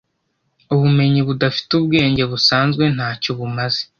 Ubumenyi 0.73 1.19
budafite 1.27 1.69
ubwenge 1.79 2.23
busanzwe 2.31 2.83
ntacyo 2.95 3.31
bumaze. 3.39 3.81